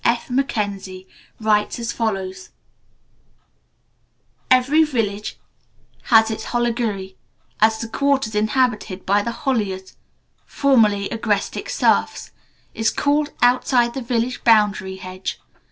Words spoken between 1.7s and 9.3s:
as follows: "Every village has its Holigiri as the quarters inhabited by the